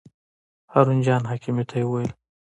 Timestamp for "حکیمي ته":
1.31-1.75